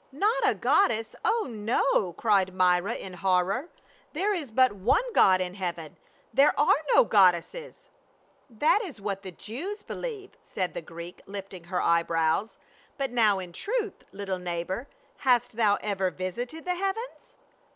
[0.12, 3.68] "Not a goddess— Oh no," cried Myra in horror.
[4.12, 5.96] "There is but one God in heaven;
[6.32, 7.88] there are no god desses."
[8.48, 12.56] "That is what the Jews believe," said the Greek, lifting her eyebrows."
[13.00, 14.86] Rut now in truth, little neighbor,
[15.26, 17.34] hast thou ever visited the heavens?"